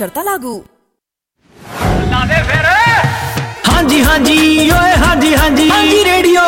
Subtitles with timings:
[0.00, 0.52] ਸ਼ਰਤਾਂ ਲਾਗੂ।
[3.68, 6.44] ਹਾਂਜੀ ਹਾਂਜੀ ਓਏ ਹਾਂਜੀ ਹਾਂਜੀ। ਹਾਂਜੀ ਰੇਡੀਓ।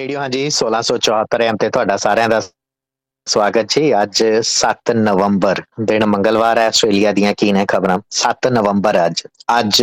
[0.00, 2.40] ਰੇਡੀਓ ਹਾਂਜੀ 1674 ਐਮ ਤੇ ਤੁਹਾਡਾ ਸਾਰਿਆਂ ਦਾ
[3.26, 7.98] ਸਵਾਗਤ ਜੀ। ਅੱਜ 7 ਨਵੰਬਰ ਦਿਨ ਮੰਗਲਵਾਰ ਹੈ। ਆਸਟ੍ਰੇਲੀਆ ਦੀਆਂ ਕੀ ਨੇ ਖਬਰਾਂ?
[8.10, 9.22] 7 ਨਵੰਬਰ ਅੱਜ।
[9.60, 9.82] ਅੱਜ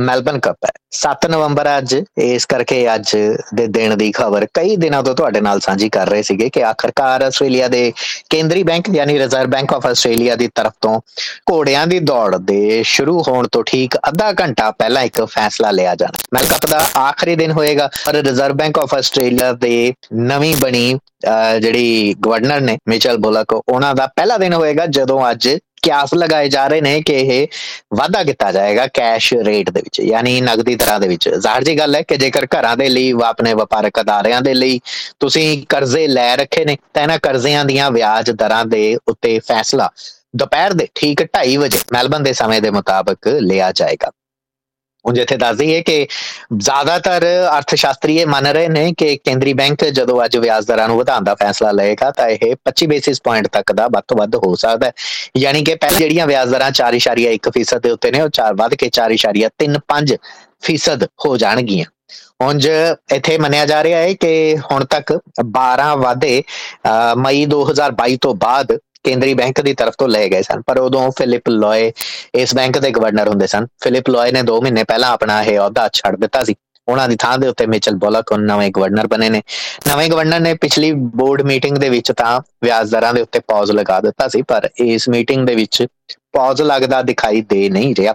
[0.00, 3.14] ਮੈਲਬਨ ਕੱਪ ਹੈ। 7 ਨਵੰਬਰ ਅੱਜ, ਇਸ ਕਰਕੇ ਅੱਜ
[3.54, 7.22] ਦੇ ਦਿਨ ਦੀ ਖਬਰ ਕਈ ਦਿਨਾਂ ਤੋਂ ਤੁਹਾਡੇ ਨਾਲ ਸਾਂਝੀ ਕਰ ਰਹੇ ਸੀਗੇ ਕਿ ਆਖਰਕਾਰ
[7.22, 7.92] ਆਸਟ੍ਰੇਲੀਆ ਦੇ
[8.30, 11.00] ਕੇਂਦਰੀ ਬੈਂਕ ਯਾਨੀ ਰਿਜ਼ਰਵ ਬੈਂਕ ਆਫ ਆਸਟ੍ਰੇਲੀਆ ਦੀ ਤਰਫ ਤੋਂ
[11.50, 16.18] ਘੋੜਿਆਂ ਦੀ ਦੌੜ ਦੇ ਸ਼ੁਰੂ ਹੋਣ ਤੋਂ ਠੀਕ ਅੱਧਾ ਘੰਟਾ ਪਹਿਲਾਂ ਇੱਕ ਫੈਸਲਾ ਲਿਆ ਜਾਣਾ।
[16.34, 20.98] ਮੈਲ ਕੱਪ ਦਾ ਆਖਰੀ ਦਿਨ ਹੋਏਗਾ, ਪਰ ਰਿਜ਼ਰਵ ਬੈਂਕ ਆਫ ਆਸਟ੍ਰੇਲੀਆ ਦੇ ਨਵੀਂ ਬਣੀ
[21.60, 25.48] ਜਿਹੜੀ ਗਵਰਨਰ ਨੇ, ਮਿਚਲ ਬੁਲਕ, ਉਹਨਾਂ ਦਾ ਪਹਿਲਾ ਦਿਨ ਹੋਏਗਾ ਜਦੋਂ ਅੱਜ
[25.84, 27.46] ਕਿਆਸ ਲਗਾਏ ਜਾ ਰਹੇ ਨੇ ਕਿ ਇਹ
[27.96, 31.94] ਵਾਧਾ ਕੀਤਾ ਜਾਏਗਾ ਕੈਸ਼ ਰੇਟ ਦੇ ਵਿੱਚ, ਯਾਨੀ ਨਗਦੀ ਦਰਾਂ ਦੇ ਵਿੱਚ। ਜ਼ਾਹਰ ਜੀ ਗੱਲ
[31.94, 34.80] ਹੈ ਕਿ ਜੇਕਰ ਘਰਾਂ ਦੇ ਲਈ ਆਪਣੇ ਵਪਾਰਕ ਅਦਾਰਿਆਂ ਦੇ ਲਈ
[35.20, 39.90] ਤੁਸੀਂ ਕਰਜ਼ੇ ਲੈ ਰੱਖੇ ਨੇ, ਤਾਂ ਇਹਨਾਂ ਕਰਜ਼ਿਆਂ ਦੀਆਂ ਵਿਆਜ ਦਰਾਂ ਦੇ ਉੱਤੇ ਫੈਸਲਾ
[40.36, 44.10] ਦੁਪਹਿਰ ਦੇ ਠੀਕ 2:30 ਵਜੇ ਮੈਲਬਨ ਦੇ ਸਮੇਂ ਦੇ ਮੁਤਾਬਕ ਲਿਆ ਜਾਏਗਾ।
[45.04, 46.06] ਉਹ ਜਿੱਥੇ ਦੱਸਦੀ ਹੈ ਕਿ
[46.56, 47.24] ਜ਼ਿਆਦਾਤਰ
[47.58, 51.34] ਅਰਥਸ਼ਾਸਤਰੀ ਇਹ ਮੰਨ ਰਹੇ ਨੇ ਕਿ ਕੇਂਦਰੀ ਬੈਂਕ ਜਦੋਂ ਅੱਜ ਵਿਆਜ ਦਰਾਂ ਨੂੰ ਵਧਾਉਣ ਦਾ
[51.34, 54.92] ਫੈਸਲਾ ਲਏਗਾ ਤਾਂ ਇਹ 25 ਬੇਸਿਸ ਪੁਆਇੰਟ ਤੱਕ ਦਾ ਵੱਧ ਤੋਂ ਵੱਧ ਹੋ ਸਕਦਾ ਹੈ।
[55.36, 60.16] ਯਾਨੀ ਕਿ ਪਹਿਲੇ ਜਿਹੜੀਆਂ ਵਿਆਜ ਦਰਾਂ 4.1% ਦੇ ਉੱਤੇ ਨੇ, ਉਹ 4 ਵੱਧ ਕੇ 4.35
[60.62, 61.84] ਫੀਸਦ ਹੋ ਜਾਣਗੀਆਂ।
[62.42, 65.12] ਉਂਝ ਇੱਥੇ ਮੰਨਿਆ ਜਾ ਰਿਹਾ ਹੈ ਕਿ ਹੁਣ ਤੱਕ
[65.50, 66.42] 12 ਵਾਧੇ
[67.16, 68.72] ਮਈ 2022 ਤੋਂ ਬਾਅਦ
[69.04, 71.92] ਕੇਂਦਰੀ ਬੈਂਕ ਦੀ ਤਰਫ ਤੋਂ ਲਏ ਗਏ ਸਨ, ਪਰ ਉਦੋਂ ਫਿਲਿਪ ਲੋਏ
[72.34, 75.88] ਇਸ ਬੈਂਕ ਦੇ ਗਵਰਨਰ ਹੁੰਦੇ ਸਨ। ਫਿਲਿਪ ਲੋਏ ਨੇ 2 ਮਹੀਨੇ ਪਹਿਲਾਂ ਆਪਣਾ ਇਹ ਅਹੁਦਾ
[75.92, 76.54] ਛੱਡ ਦਿੱਤਾ ਸੀ।
[76.88, 79.42] ਉਹਨਾਂ ਦੀ ਥਾਂ ਦੇ ਉੱਤੇ ਮਿਚਲ ਬੋਲਕ, ਉਹ ਨਵੇਂ ਗਵਰਨਰ ਬਣੇ ਨੇ।
[79.88, 84.00] ਨਵੇਂ ਗਵਰਨਰ ਨੇ ਪਿਛਲੀ ਬੋਰਡ ਮੀਟਿੰਗ ਦੇ ਵਿੱਚ ਤਾਂ ਵਿਆਜ ਦਰਾਂ ਦੇ ਉੱਤੇ ਪੌਜ਼ ਲਗਾ
[84.00, 85.86] ਦਿੱਤਾ ਸੀ, ਪਰ ਇਸ ਮੀਟਿੰਗ ਦੇ ਵਿੱਚ
[86.32, 88.14] ਪੌਜ਼ ਲੱਗਦਾ ਦਿਖਾਈ ਦੇ ਨਹੀਂ ਰਿਹਾ।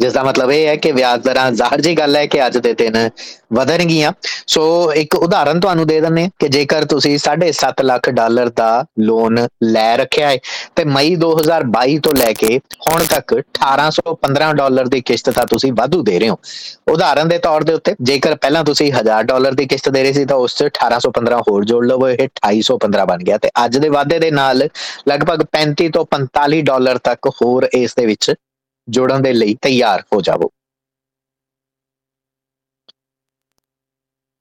[0.00, 2.72] ਜਿਸ ਦਾ ਮਤਲਬ ਇਹ ਹੈ ਕਿ ਵਿਆਜ ਦਰਾਂ ਜ਼ਾਹਰ ਜੀ ਗੱਲ ਹੈ ਕਿ ਅੱਜ ਦੇ
[2.74, 3.08] ਦਿਨ
[3.52, 4.12] ਵਧਣਗੀਆਂ।
[4.46, 9.96] ਸੋ ਇੱਕ ਉਦਾਹਰਨ ਤੁਹਾਨੂੰ ਦੇ ਦਿੰਨੇ ਕਿ ਜੇਕਰ ਤੁਸੀਂ 7.5 ਲੱਖ ਡਾਲਰ ਦਾ ਲੋਨ ਲੈ
[9.96, 10.38] ਰੱਖਿਆ ਹੈ,
[10.76, 12.58] ਤੇ ਮਈ 2022 ਤੋਂ ਲੈ ਕੇ
[12.88, 16.38] ਹੁਣ ਤੱਕ 1815 ਡਾਲਰ ਦੀ ਕਿਸ਼ਤ ਤਾਂ ਤੁਸੀਂ ਵਾਧੂ ਦੇ ਰਹੇ ਹੋ।
[16.90, 20.24] ਉਦਾਹਰਨ ਦੇ ਤੌਰ ਦੇ ਉੱਤੇ, ਜੇਕਰ ਪਹਿਲਾਂ ਤੁਸੀਂ 1000 ਡਾਲਰ ਦੀ ਕਿਸ਼ਤ ਦੇ ਰਹੇ ਸੀ
[20.24, 24.18] ਤਾਂ ਉਸ 'ਚ 1815 ਹੋਰ ਜੋੜ ਲਵੋ, ਇਹ 2815 ਬਣ ਗਿਆ। ਤੇ ਅੱਜ ਦੇ ਵਾਅਦੇ
[24.18, 24.68] ਦੇ ਨਾਲ
[25.08, 28.32] ਲਗਭਗ 35 ਤੋਂ 45 ਡਾਲਰ ਤੱਕ ਹੋਰ ਇਸ ਦੇ ਵਿੱਚ
[28.90, 30.50] ਜੋੜਨ ਦੇ ਲਈ ਤਿਆਰ ਹੋ ਜਾਵੋ।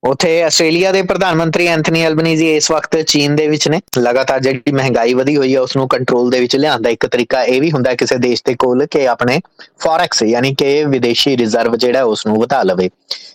[0.04, 4.72] ਉਥੇ ਆਸਟ੍ਰੇਲੀਆ ਦੇ ਪ੍ਰਧਾਨ ਮੰਤਰੀ ਐਂਥਨੀ ਐਲਬਨੀਜ਼ੀ ਇਸ ਵਕਤ ਚੀਨ ਦੇ ਵਿੱਚ ਨੇ। ਲਗਾਤਾਰ ਜਿਹੜੀ
[4.72, 7.72] ਮਹਿੰਗਾਈ ਵਧੀ ਹੋਈ ਹੈ ਉਸ ਨੂੰ ਕੰਟਰੋਲ ਦੇ ਵਿੱਚ ਲਿਆਉਣ ਦਾ ਇੱਕ ਤਰੀਕਾ ਇਹ ਵੀ
[7.72, 9.40] ਹੁੰਦਾ ਕਿਸੇ ਦੇਸ਼ ਦੇ ਕੋਲ ਕਿ ਆਪਣੇ
[9.80, 12.90] ਫੋਰੈਕਸ ਯਾਨੀ ਕਿ ਵਿਦੇਸ਼ੀ ਰਿਜ਼ਰਵ ਜਿਹੜਾ ਉਸ ਨੂੰ ਵਧਾ ਲਵੇ।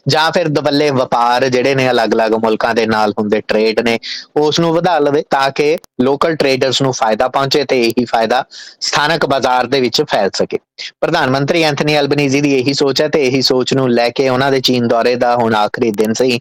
[0.08, 3.98] ਜਾਂ ਫਿਰ ਦਵੱਲੇ ਵਪਾਰ ਜਿਹੜੇ ਨੇ ਅਲੱਗ-ਅਲੱਗ ਮੁਲਕਾਂ ਦੇ ਨਾਲ ਹੁੰਦੇ ਟ੍ਰੇਡ ਨੇ
[4.36, 8.44] ਉਸ ਨੂੰ ਵਧਾ ਲਵੇ ਤਾਂ ਕਿ ਲੋਕਲ ਟ੍ਰੇਡਰਸ ਨੂੰ ਫਾਇਦਾ ਪਹੁੰਚੇ ਤੇ ਇਹੀ ਫਾਇਦਾ
[8.80, 10.58] ਸਥਾਨਕ ਬਾਜ਼ਾਰ ਦੇ ਵਿੱਚ ਫੈਲ ਸਕੇ।
[11.00, 14.50] ਪ੍ਰਧਾਨ ਮੰਤਰੀ ਐਂਥਨੀ ਐਲਬਨੀਜ਼ੀ ਦੀ ਇਹੀ ਸੋਚ ਹੈ ਤੇ ਇਹੀ ਸੋਚ ਨੂੰ ਲੈ ਕੇ ਉਹਨਾਂ
[14.52, 16.38] ਦੇ ਚੀਨ ਦੌਰੇ ਦਾ ਹੁਣ ਆਖਰੀ ਦਿਨ ਸੀ।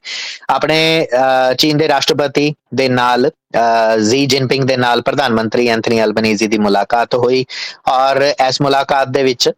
[0.49, 1.07] ਆਪਣੇ
[1.57, 3.29] ਚੀਨ ਦੇ ਰਾਸ਼ਟਰਪਤੀ ਦੇ ਨਾਲ
[4.01, 7.45] ਜ਼ੀ ਜਿਨਪਿੰਗ ਦੇ ਨਾਲ ਪ੍ਰਧਾਨ ਮੰਤਰੀ ਐਂਥਨੀ ਐਲਬਨੀਜ਼ੀ ਦੀ ਮੁਲਾਕਾਤ ਹੋਈ
[7.89, 9.49] ਔਰ ਇਸ ਮੁਲਾਕਾਤ ਦੇ ਵਿੱਚ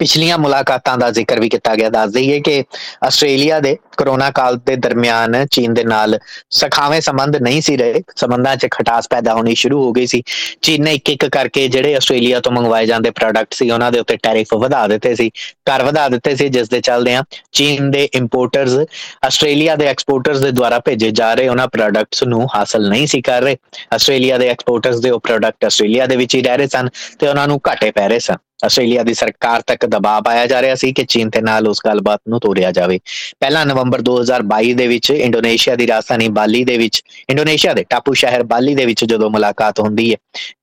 [0.00, 2.62] ਪਿਛਲੀਆਂ ਮੁਲਾਕਾਤਾਂ ਦਾ ਜ਼ਿਕਰ ਵੀ ਕੀਤਾ ਗਿਆ। ਦੱਸ ਦਈਏ ਕਿ
[3.06, 6.18] ਆਸਟ੍ਰੇਲੀਆ ਦੇ ਕਰੋਨਾ ਕਾਲ ਦੇ ਦਰਮਿਆਨ ਚੀਨ ਦੇ ਨਾਲ
[6.50, 10.22] ਸਖਾਵੇਂ ਸੰਬੰਧ ਨਹੀਂ ਸੀ ਰਹੇ। ਸੰਬੰਧਾਂ 'ਚ ਖਟਾਸ ਪੈਦਾ ਹੋਣੀ ਸ਼ੁਰੂ ਹੋ ਗਈ ਸੀ।
[10.62, 14.16] ਚੀਨ ਨੇ ਇੱਕ ਇੱਕ ਕਰਕੇ ਜਿਹੜੇ ਆਸਟ੍ਰੇਲੀਆ ਤੋਂ ਮੰਗਵਾਏ ਜਾਂਦੇ ਪ੍ਰੋਡਕਟ ਸੀ, ਉਹਨਾਂ ਦੇ ਉੱਤੇ
[14.16, 15.30] ਟੈਰਿਫ ਵਧਾ ਦਿੱਤੇ ਸੀ
[15.66, 18.78] ਕਰ ਵਧਾ ਦਿੱਤੇ ਸੀ, ਜਿਸ ਦੇ ਚੱਲਦੇ ਆ ਚੀਨ ਦੇ ਇੰਪੋਰਟਰਸ
[19.26, 23.42] ਆਸਟ੍ਰੇਲੀਆ ਦੇ ਐਕਸਪੋਰਟਰਸ ਦੇ ਦੁਆਰਾ ਭੇਜੇ ਜਾ ਰਹੇ ਉਹਨਾਂ ਪ੍ਰੋਡਕਟਸ ਨੂੰ ਹਾਸਲ ਨਹੀਂ ਸੀ ਕਰ
[23.42, 23.56] ਰਹੇ।
[23.94, 27.48] ਆਸਟ੍ਰੇਲੀਆ ਦੇ ਐਕਸਪੋਰਟਰਸ ਦੇ ਉਹ ਪ੍ਰੋਡਕਟ ਆਸਟ੍ਰੇਲੀਆ ਦੇ ਵਿੱਚ ਹੀ ਰਹਿ ਰਹੇ ਸਨ ਤੇ ਉਹਨਾਂ
[27.48, 31.04] ਨੂੰ ਘਾਟੇ ਪੈ ਰਹੇ ਸਨ। ਆਸਟ੍ਰੇਲੀਆ ਦੀ ਸਰਕਾਰ ਤੱਕ ਦਬਾਅ ਪਾਇਆ ਜਾ ਰਿਹਾ ਸੀ ਕਿ
[31.04, 32.98] ਚੀਨ ਤੇ ਨਾਲ ਉਸ ਗੱਲਬਾਤ ਨੂੰ ਤੋੜਿਆ ਜਾਵੇ।
[33.40, 38.42] ਪਹਿਲਾ ਨਵੰਬਰ 2022 ਦੇ ਵਿੱਚ ਇੰਡੋਨੇਸ਼ੀਆ ਦੀ ਰਾਜਧਾਨੀ ਬਾਲੀ ਦੇ ਵਿੱਚ, ਇੰਡੋਨੇਸ਼ੀਆ ਦੇ ਟਾਪੂ ਸ਼ਹਿਰ
[38.44, 40.16] ਬਾਲੀ ਦੇ ਵਿੱਚ ਜਦੋਂ ਮੁਲਾਕਾਤ ਹੁੰਦੀ ਹੈ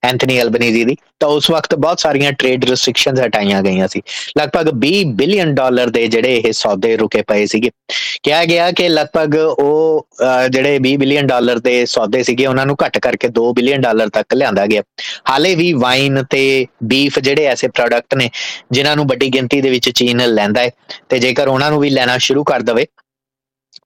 [0.04, 4.02] ਐਂਥਨੀ ਐਲਬਨੀਜ਼ੀ ਦੀ, ਤਾਂ ਉਸ ਵਕਤ ਬਹੁਤ ਸਾਰੀਆਂ ਟ੍ਰੇਡ ਰੈਸਟ੍ਰਿਕਸ਼ਨਸ ਹਟਾਈਆਂ ਗਈਆਂ ਸੀ।
[4.40, 7.70] ਲਗਭਗ 20 ਬਿਲੀਅਨ ਡਾਲਰ ਦੇ ਜਿਹੜੇ ਇਹ ਸੌਦੇ ਰੁਕੇ ਪਏ ਸੀਗੇ।
[8.24, 10.08] ਕਿਹਾ ਗਿਆ ਕਿ ਲਗਭਗ ਉਹ
[10.50, 14.34] ਜਿਹੜੇ 20 ਬਿਲੀਅਨ ਡਾਲਰ ਦੇ ਸੌਦੇ ਸੀਗੇ, ਉਹਨਾਂ ਨੂੰ ਘਟ ਕਰਕੇ 2 ਬਿਲੀਅਨ ਡਾਲਰ ਤੱਕ
[14.34, 14.82] ਲਿਆਂਦਾ ਗਿਆ।
[15.30, 16.44] ਹਾਲੇ ਵੀ ਵਾਈਨ ਤੇ
[16.84, 18.30] ਬੀਫ ਜਿਹੜੇ ਐਸੇ ਪ੍ਰੋਡਕਟ ਨੇ,
[18.72, 20.70] ਜਿਨ੍ਹਾਂ ਨੂੰ ਵੱਡੀ ਗਿਣਤੀ ਦੇ ਵਿੱਚ ਚੀਨ ਲੈਂਦਾ ਹੈ।
[21.10, 22.86] ਤੇ ਜੇਕਰ ਉਹਨਾਂ ਨੂੰ ਵੀ ਲੈਣਾ ਸ਼ੁਰੂ ਕਰ ਦਵੇ,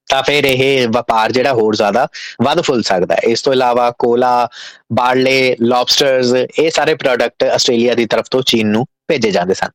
[0.08, 2.06] ਤਾਂ ਫਿਰ ਇਹ ਵਪਾਰ ਜਿਹੜਾ ਹੋਰ ਜ਼ਿਆਦਾ
[2.42, 4.48] ਵੱਧ ਫੁੱਲ ਸਕਦਾ ਹੈ। ਇਸ ਤੋਂ ਇਲਾਵਾ ਕੋਲਾ,
[4.92, 9.68] ਬਾਰਲੇ ਲੌਬਸਟਰਸ ਇਹ ਸਾਰੇ ਪ੍ਰੋਡਕਟ ਆਸਟ੍ਰੇਲੀਆ ਦੀ ਤਰਫ ਤੋਂ ਚੀਨ ਨੂੰ ਭੇਜੇ ਜਾਂਦੇ ਸਨ।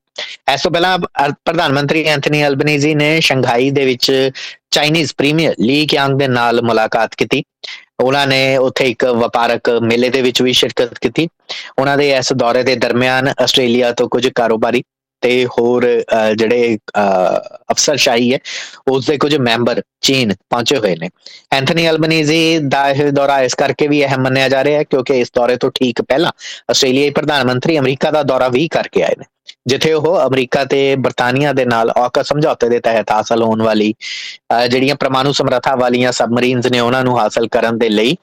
[0.54, 0.98] ਇਸ ਤੋਂ ਪਹਿਲਾਂ
[1.46, 4.32] ਪ੍ਰਧਾਨ ਮੰਤਰੀ ਐਂਥਨੀ ਐਲਬਨੀਜ਼ੀ ਨੇ ਸ਼ੰਘਾਈ ਦੇ ਵਿੱਚ
[4.74, 7.44] ਚਾਈਨੀਜ਼ ਪ੍ਰੀਮੀਅਰ ਲੀ ਕਿਆਂਗ ਦੇ ਨਾਲ ਮੁਲਾਕਾਤ ਕੀਤੀ।
[8.00, 11.28] ਉਹਨਾਂ ਨੇ ਉੱਥੇ ਇੱਕ ਵਪਾਰਕ ਮੇਲੇ ਦੇ ਵਿੱਚ ਵੀ ਸ਼ਿਰਕਤ ਕੀਤੀ।
[11.80, 14.84] ਉਹਨਾਂ ਦੇ ਇਸ ਦੌਰੇ ਦੇ ਦਰਮਿਆਨ ਆਸਟ੍ਰੇਲੀਆ ਤੋਂ ਕੁਝ ਕਾਰੋਬਾਰੀ
[15.24, 17.38] ਤੇ ਹੋਰ ਅਹ, ਜਿਹੜੇ ਅਹ,
[17.72, 18.40] ਅਫਸਰਸ਼ਾਹੀ ਹੈ
[18.88, 21.10] ਉਸ ਦੇ ਕੁਝ ਮੈਂਬਰ ਚੀਨ ਪਹੁੰਚੇ ਹੋਏ ਨੇ।
[21.52, 25.32] ਐਂਥਨੀ ਐਲਬਨੀਜ਼ੀ ਦਾ ਇਹ ਦੌਰਾ ਇਸ ਕਰਕੇ ਵੀ ਅਹਿਮ ਮੰਨਿਆ ਜਾ ਰਿਹਾ ਹੈ ਕਿਉਂਕਿ ਇਸ
[25.36, 26.32] ਦੌਰੇ ਤੋਂ ਠੀਕ ਪਹਿਲਾਂ
[26.72, 29.26] ਆਸਟ੍ਰੇਲੀਆਈ ਪ੍ਰਧਾਨ ਮੰਤਰੀ ਅਮਰੀਕਾ ਦਾ ਦੌਰਾ ਵੀ ਕਰਕੇ ਆਏ ਨੇ।
[29.66, 34.68] ਜਿੱਥੇ ਉਹ ਅਮਰੀਕਾ ਤੇ ਬਰਤਾਨੀਆ ਦੇ ਨਾਲ ਔਕਸ ਸਮਝੌਤੇ ਦੇ ਤਹਿਤ ਹਾਸਲ ਹੋਣ ਵਾਲੀ ਅਹ,
[34.68, 38.16] ਜਿਹੜੀਆਂ ਪਰਮਾਣੂ ਸਮਰੱਥਾ ਵਾਲੀਆਂ ਸਬਮਰੀਨਸ ਨੇ ਉਹਨਾਂ ਨੂੰ ਹਾਸਲ ਕਰਨ ਦੇ ਲਈ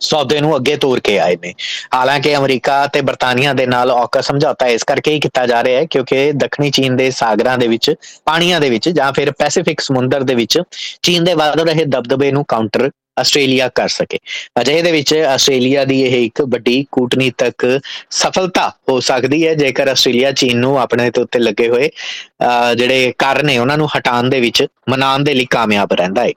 [0.00, 1.52] ਸੌਦੇ ਨੂੰ ਅੱਗੇ ਤੋਰ ਕੇ ਆਏ ਨੇ।
[1.94, 5.84] ਹਾਲਾਂਕਿ ਅਮਰੀਕਾ ਤੇ ਬਰਤਾਨੀਆ ਦੇ ਨਾਲ ਔਕਸ ਸਮਝੌਤਾ ਇਸ ਕਰਕੇ ਹੀ ਕੀਤਾ ਜਾ ਰਿਹਾ ਹੈ
[5.84, 7.94] ਕਿਉਂਕਿ ਦੱਖਣੀ ਚੀਨ ਦੇ ਸਾਗਰਾਂ ਦੇ ਵਿੱਚ
[8.24, 10.60] ਪਾਣੀਆਂ ਦੇ ਵਿੱਚ ਜਾਂ ਫਿਰ ਪੈਸੀਫਿਕ ਸਮੁੰਦਰ ਦੇ ਵਿੱਚ
[11.02, 14.18] ਚੀਨ ਦੇ ਵੱਧ ਰਹੇ ਦਬਦਬੇ ਨੂੰ ਕਾਊਂਟਰ ਆਸਟ੍ਰੇਲੀਆ ਕਰ ਸਕੇ।
[14.60, 17.80] ਅਜਿਹੇ ਦੇ ਵਿੱਚ ਆਸਟ੍ਰੇਲੀਆ ਦੀ ਇਹ ਇੱਕ ਵੱਡੀ ਕੂਟਨੀਤਕ
[18.10, 23.12] ਸਫਲਤਾ ਹੋ ਸਕਦੀ ਹੈ ਜੇਕਰ ਆਸਟ੍ਰੇਲੀਆ ਚੀਨ ਨੂੰ ਆਪਣੇ ਤੇ ਉੱਤੇ ਲੱਗੇ ਹੋਏ ਅਹ, ਜਿਹੜੇ
[23.18, 26.32] ਕਰ ਨੇ ਉਹਨਾਂ ਨੂੰ ਹਟਾਉਣ ਦੇ ਵਿੱਚ ਮਨਾਉਣ ਦੇ ਲਈ ਕਾਮਯਾਬ ਰਹਿੰਦਾ ਹੈ।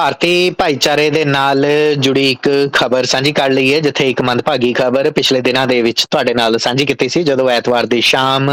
[0.00, 1.64] ਭਾਰਤੀ ਭਾਈਚਾਰੇ ਦੇ ਨਾਲ
[1.98, 6.04] ਜੁੜੀ ਇੱਕ ਖਬਰ ਸਾਂਝੀ ਕਰ ਲਈ ਹੈ ਜਿੱਥੇ ਇੱਕ ਮੰਦਭਾਗੀ ਖਬਰ ਪਿਛਲੇ ਦਿਨਾਂ ਦੇ ਵਿੱਚ
[6.10, 8.48] ਤੁਹਾਡੇ ਨਾਲ ਸਾਂਝੀ ਕੀਤੀ ਸੀ ਜਦੋਂ ਐਤਵਾਰ ਦੀ ਸ਼ਾਮ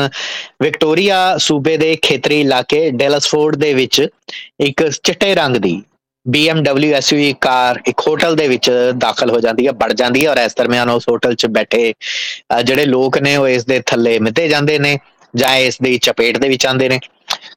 [0.62, 4.08] ਵਿਕਟੋਰੀਆ ਸੂਬੇ ਦੇ ਖੇਤਰੀ ਇਲਾਕੇ ਡੈਲਸਫੋਰਡ ਦੇ ਵਿੱਚ
[4.60, 5.82] ਇੱਕ ਚਿੱਟੇ ਰੰਗ ਦੀ
[6.26, 10.38] BMW SUV ਕਾਰ ਇੱਕ ਹੋਟਲ ਦੇ ਵਿੱਚ ਦਾਖਲ ਹੋ ਜਾਂਦੀ ਹੈ ਵੜ ਜਾਂਦੀ ਹੈ ਔਰ
[10.38, 14.48] ਇਸ ਦਰਮਿਆਨ ਉਸ ਹੋਟਲ 'ਚ ਬੈਠੇ ਅਹ, ਜਿਹੜੇ ਲੋਕ ਨੇ ਉਹ ਇਸ ਦੇ ਥੱਲੇ ਮਿੱਤੇ
[14.48, 14.98] ਜਾਂਦੇ ਨੇ
[15.36, 17.00] ਜਾਂ ਇਸ ਦੀ ਚਪੇਟ ਦੇ ਵਿੱਚ ਆਉਂਦੇ ਨੇ।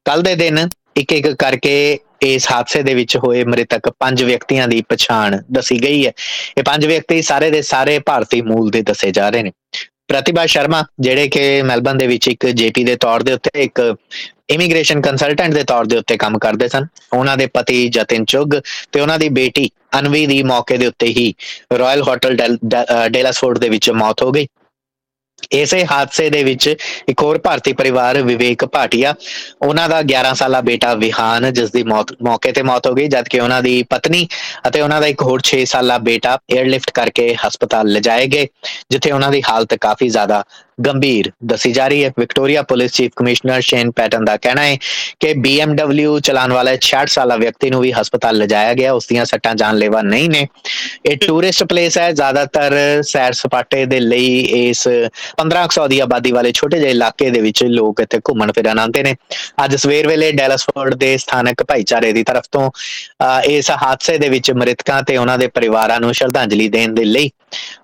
[0.05, 4.83] ਕੱਲ ਦੇ ਦਿਨ ਇੱਕ ਇੱਕ ਕਰਕੇ ਇਸ ਹਾਦਸੇ ਦੇ ਵਿੱਚ ਹੋਏ ਮ੍ਰਿਤਕ ਪੰਜ ਵਿਅਕਤੀਆਂ ਦੀ
[4.89, 6.13] ਪਛਾਣ ਦੱਸੀ ਗਈ ਹੈ।
[6.59, 9.53] ਇਹ ਪੰਜ ਵਿਅਕਤੀ ਸਾਰੇ ਦੇ ਸਾਰੇ ਭਾਰਤੀ ਮੂਲ ਦੇ ਦੱਸੇ ਜਾ ਰਹੇ ਨੇ।
[10.09, 13.95] ਪ੍ਰਤਿਭਾ ਸ਼ਰਮਾ, ਜਿਹੜੇ ਕਿ ਮੈਲਬਨ ਦੇ ਵਿੱਚ ਇੱਕ ਜੇਪੀ ਦੇ ਤੌਰ ਦੇ ਉੱਤੇ, ਇੱਕ
[14.51, 18.51] ਇਮੀਗ੍ਰੇਸ਼ਨ ਕੰਸਲਟੈਂਟ ਦੇ ਤੌਰ ਦੇ ਉੱਤੇ ਕੰਮ ਕਰਦੇ ਸਨ। ਉਹਨਾਂ ਦੇ ਪਤੀ ਜਤਿਨ ਚੁੱਗ
[18.93, 21.35] ਤੇ ਉਹਨਾਂ ਦੀ ਬੇਟੀ ਅਨਵੀ ਦੀ ਮੌਕੇ ਦੇ ਉੱਤੇ ਹੀ
[21.79, 24.47] ਰਾਇਲ ਹੋਟਲ ਡੈਲ- ਡੈ- ਅਹ ਡੇਲਾਸਫੋਰਟ ਦੇ ਵਿੱਚ ਮੌਤ ਹੋ ਗਈ।
[25.50, 26.67] ਇਸੇ ਹਾਦਸੇ ਦੇ ਵਿੱਚ
[27.08, 29.14] ਇੱਕ ਹੋਰ ਭਾਰਤੀ ਪਰਿਵਾਰ, ਵਿਵੇਕ ਭਾਟੀਆ,
[29.62, 33.41] ਉਹਨਾਂ ਦਾ 11 ਸਾਲਾ ਬੇਟਾ ਵਿਹਾਨ ਜਿਸ ਦੀ ਮੌਤ, ਮੌਕੇ ਤੇ ਮੌਤ ਹੋ ਗਈ, ਜਦਕਿ
[33.41, 34.26] ਉਹਨਾਂ ਦੀ ਪਤਨੀ
[34.69, 38.47] ਅਤੇ ਉਹਨਾਂ ਦਾ ਇੱਕ ਹੋਰ 6 ਸਾਲਾ ਬੇਟਾ 에ਅਰਲਿਫਟ ਕਰਕੇ ਹਸਪਤਾਲ ਲਿਜਾਏ ਗਏ,
[38.91, 40.43] ਜਿੱਥੇ ਉਹਨਾਂ ਦੀ ਹਾਲਤ ਕਾਫੀ ਜ਼ਿਆਦਾ
[40.87, 44.77] ਗੰਭੀਰ। ਦੱਸੀ ਜਾ ਰਹੀ ਹੈ Victoria police chief commissioner Shane Patton ਦਾ ਕਹਿਣਾ ਹੈ
[45.21, 49.55] ਕਿ BMW ਚਲਾਉਣ ਵਾਲੇ 66 ਸਾਲਾ ਵਿਅਕਤੀ ਨੂੰ ਵੀ ਹਸਪਤਾਲ ਲਿਜਾਇਆ ਗਿਆ ਉਸ ਦੀਆਂ ਸੱਟਾਂ
[49.55, 50.47] ਜਾਨਲੇਵਾ ਨਹੀਂ ਨੇ।
[51.06, 54.29] ਇਹ ਟੂਰਿਸਟ ਪਲੇਸ ਹੈ ਜ਼ਿਆਦਾਤਰ ਸੈਰ ਸਪਾਟੇ ਦੇ ਲਈ
[54.61, 54.87] ਇਸ
[55.37, 59.15] 1500 ਦੀ ਆਬਾਦੀ ਵਾਲੇ ਛੋਟੇ ਜਿਹੇ ਇਲਾਕੇ ਦੇ ਵਿੱਚ ਲੋਕ ਇੱਥੇ ਘੁੰਮਣ ਫਿਰਨ ਆਉਂਦੇ ਨੇ।
[59.65, 64.50] ਅੱਜ ਸਵੇਰ ਵੇਲੇ ਡੈਲਸਫੋਰਡ ਦੇ ਸਥਾਨਕ ਭਾਈਚਾਰੇ ਦੀ ਤਰਫ ਤੋਂ ਅਹ, ਇਸ ਹਾਦਸੇ ਦੇ ਵਿੱਚ
[64.53, 67.31] ਮ੍ਰਿਤਕਾਂ ਤੇ ਉਹਨਾਂ ਦੇ ਪਰਿਵਾਰਾਂ ਨੂੰ ਸ਼ਰਧਾਂਜਲੀ ਦੇਣ ਦੇ ਲਈ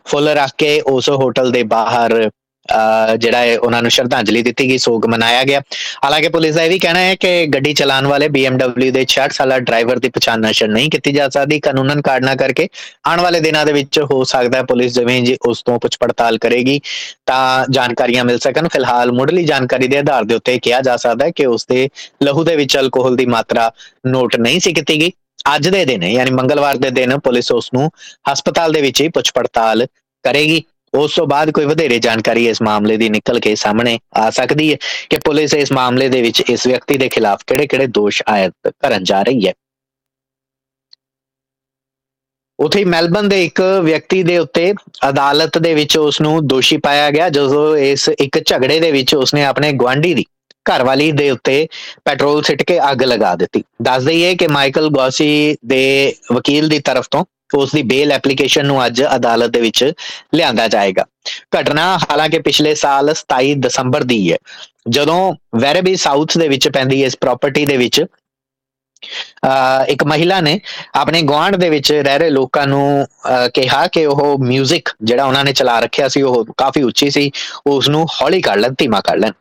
[0.06, 2.30] ਫੁੱਲ ਰੱਖ ਕੇ ਉਸ ਹੋਟਲ ਦੇ ਬਾਹਰ ਅਹ,
[3.18, 5.60] ਜਿਹੜਾ ਹੈ ਉਹਨਾਂ ਨੂੰ ਸ਼ਰਧਾਂਜਲੀ ਦਿੱਤੀ ਗਈ, ਸੋਗ ਮਨਾਇਆ ਗਿਆ।
[6.04, 9.58] ਹਾਲਾਂਕਿ ਪੁਲਿਸ ਦਾ ਇਹ ਵੀ ਕਹਿਣਾ ਹੈ ਕਿ ਗੱਡੀ ਚਲਾਉਣ ਵਾਲੇ BMW ਦੇ 66 ਸਾਲਾ
[9.58, 12.68] ਡਰਾਈਵਰ ਦੀ ਪਛਾਣ ਨਸ਼ਰ ਨਹੀਂ ਕੀਤੀ ਜਾ ਸਕਦੀ। ਕਾਨੂੰਨਨ ਕਾਰਡਨਾ ਕਰਕੇ
[13.06, 16.38] ਆਉਣ ਵਾਲੇ ਦਿਨਾਂ ਦੇ ਵਿੱਚ ਹੋ ਸਕਦਾ ਹੈ ਪੁਲਿਸ ਜਿਵੇਂ ਜੀ ਉਸ ਤੋਂ ਪੁੱਛ ਪੜਤਾਲ
[16.38, 16.80] ਕਰੇਗੀ।
[17.26, 21.24] ਤਾਂ ਜਾਣਕਾਰੀਆਂ ਮਿਲ ਸਕਣ। ਫਿਲਹਾਲ ਮੁੱਢਲੀ ਜਾਣਕਾਰੀ ਦੇ ਆਧਾਰ ਦੇ ਉੱਤੇ ਇਹ ਕਿਹਾ ਜਾ ਸਕਦਾ
[21.24, 21.88] ਹੈ ਕਿ ਉਸ ਦੇ
[22.22, 23.70] ਲਹੂ ਦੇ ਵਿੱਚ ਅਲਕੋਹਲ ਦੀ ਮਾਤਰਾ
[24.06, 25.12] ਨੋਟ ਨਹੀਂ ਸੀ ਕੀਤੀ ਗਈ।
[25.54, 27.90] ਅੱਜ ਦੇ ਦਿਨ, ਯਾਨੀ ਮੰਗਲਵਾਰ ਦੇ ਦਿਨ ਪੁਲਿਸ ਉਸ ਨੂੰ
[28.32, 29.86] ਹਸਪਤਾਲ ਦੇ ਵਿੱਚ ਹੀ ਪੁੱਛ ਪੜਤਾਲ
[30.24, 30.62] ਕਰੇਗੀ।
[30.94, 34.76] ਉਸ ਤੋਂ ਬਾਅਦ ਕੋਈ ਵਧੇਰੇ ਜਾਣਕਾਰੀ ਇਸ ਮਾਮਲੇ ਦੀ ਨਿਕਲ ਕੇ ਸਾਹਮਣੇ ਆ ਸਕਦੀ ਹੈ
[35.10, 39.22] ਕਿ ਪੁਲਿਸ ਇਸ ਮਾਮਲੇ ਦੇ ਵਿੱਚ ਇਸ ਵਿਅਕਤੀ ਦੇ ਖਿਲਾਫ ਕਿਹੜੇ-ਕਿਹੜੇ ਦੋਸ਼ ਆਇਦ ਕਰਨ ਜਾ
[39.22, 39.52] ਰਹੀ ਹੈ।
[42.60, 44.74] ਉਥੇ ਮੈਲਬਨ ਦੇ ਇੱਕ ਵਿਅਕਤੀ ਦੇ ਉੱਤੇ
[45.08, 49.44] ਅਦਾਲਤ ਦੇ ਵਿੱਚ ਉਸ ਨੂੰ ਦੋਸ਼ੀ ਪਾਇਆ ਗਿਆ, ਜਦੋਂ ਇਸ ਇੱਕ ਝਗੜੇ ਦੇ ਵਿੱਚ ਉਸਨੇ
[49.44, 50.24] ਆਪਣੇ ਗਵਾਂਢੀ ਦੀ
[50.70, 51.68] ਘਰਵਾਲੀ ਦੇ ਉੱਤੇ
[52.04, 57.08] ਪੈਟਰੋਲ ਸਿੱਟ ਕੇ ਅੱਗ ਲਗਾ ਦਿੱਤੀ। ਦੱਸ ਦਈਏ ਕਿ ਮਾਈਕਲ ਗੌਸੀ ਦੇ ਵਕੀਲ ਦੀ ਤਰਫ
[57.10, 59.92] ਤੋਂ ਉਸ ਦੀ ਬੇਲ ਐਪਲੀਕੇਸ਼ਨ ਨੂੰ ਅੱਜ ਅਦਾਲਤ ਦੇ ਵਿੱਚ
[60.34, 61.04] ਲਿਆਂਦਾ ਜਾਏਗਾ।
[61.60, 64.38] ਘਟਨਾ ਹਾਲਾਂਕਿ ਪਿਛਲੇ ਸਾਲ 27 ਦਸੰਬਰ ਦੀ ਹੈ।
[64.88, 68.06] ਜਦੋਂ ਵੈਰਬੀ ਸਾਊਥ ਦੇ ਵਿੱਚ ਪੈਂਦੀ ਇਸ ਪ੍ਰਾਪਰਟੀ ਦੇ ਵਿੱਚ ਅਹ
[69.87, 70.59] ਇੱਕ ਮਹਿਲਾ ਨੇ
[70.95, 72.81] ਆਪਣੇ ਗੁਆਂਢ ਦੇ ਵਿੱਚ ਰਹਿ ਰਹੇ ਲੋਕਾਂ ਨੂੰ
[73.27, 77.31] ਅਹ ਕਿਹਾ ਕਿ ਉਹ 뮤직 ਜਿਹੜਾ ਉਹਨਾਂ ਨੇ ਚਲਾ ਰੱਖਿਆ ਸੀ ਉਹ ਕਾਫੀ ਉੱਚੀ ਸੀ
[77.67, 79.31] ਉਸ ਨੂੰ ਹੌਲੀ ਕਰ ਲੈਣ ਧੀਮਾ ਕਰ ਲੈਣ